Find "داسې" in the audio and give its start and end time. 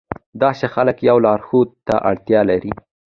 0.41-0.65